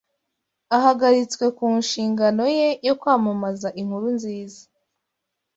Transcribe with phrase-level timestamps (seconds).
[0.77, 4.61] ahagaritswe ku nshingano ye yo kwamamaza inkuru nziza